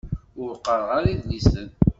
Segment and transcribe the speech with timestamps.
[0.41, 1.69] Ur qqaṛeɣ ara idlisen.